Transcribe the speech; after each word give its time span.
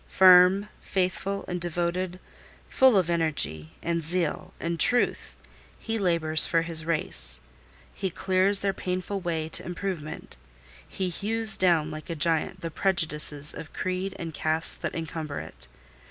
Firm, 0.07 0.67
faithful, 0.79 1.45
and 1.47 1.61
devoted, 1.61 2.19
full 2.67 2.97
of 2.97 3.07
energy, 3.07 3.73
and 3.83 4.01
zeal, 4.01 4.51
and 4.59 4.79
truth, 4.79 5.35
he 5.77 5.99
labours 5.99 6.43
for 6.47 6.63
his 6.63 6.85
race; 6.85 7.39
he 7.93 8.09
clears 8.09 8.57
their 8.61 8.73
painful 8.73 9.19
way 9.19 9.47
to 9.49 9.63
improvement; 9.63 10.37
he 10.87 11.07
hews 11.09 11.55
down 11.55 11.91
like 11.91 12.09
a 12.09 12.15
giant 12.15 12.61
the 12.61 12.71
prejudices 12.71 13.53
of 13.53 13.73
creed 13.73 14.15
and 14.17 14.33
caste 14.33 14.81
that 14.81 14.95
encumber 14.95 15.39
it. 15.39 15.67